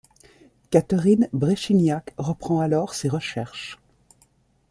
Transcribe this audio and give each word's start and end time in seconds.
Catherine 0.71 1.29
Bréchignac 1.31 2.15
reprend 2.17 2.59
alors 2.59 2.95
ses 2.95 3.07
recherches. 3.07 3.77